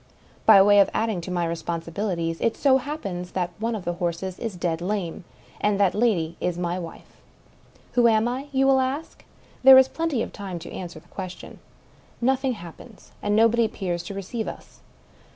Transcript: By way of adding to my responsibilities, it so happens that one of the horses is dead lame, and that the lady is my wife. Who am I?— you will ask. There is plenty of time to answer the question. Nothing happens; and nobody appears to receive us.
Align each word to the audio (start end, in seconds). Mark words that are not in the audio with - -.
By 0.47 0.59
way 0.63 0.79
of 0.79 0.89
adding 0.95 1.21
to 1.21 1.29
my 1.29 1.45
responsibilities, 1.45 2.41
it 2.41 2.57
so 2.57 2.77
happens 2.77 3.33
that 3.33 3.51
one 3.59 3.75
of 3.75 3.85
the 3.85 3.93
horses 4.01 4.39
is 4.39 4.55
dead 4.55 4.81
lame, 4.81 5.25
and 5.59 5.79
that 5.79 5.91
the 5.91 5.99
lady 5.99 6.37
is 6.41 6.57
my 6.57 6.79
wife. 6.79 7.21
Who 7.91 8.07
am 8.07 8.27
I?— 8.27 8.47
you 8.51 8.65
will 8.65 8.79
ask. 8.79 9.23
There 9.61 9.77
is 9.77 9.87
plenty 9.87 10.23
of 10.23 10.33
time 10.33 10.57
to 10.57 10.71
answer 10.71 10.99
the 10.99 11.07
question. 11.09 11.59
Nothing 12.19 12.53
happens; 12.53 13.11
and 13.21 13.35
nobody 13.35 13.63
appears 13.65 14.01
to 14.05 14.15
receive 14.15 14.47
us. 14.47 14.79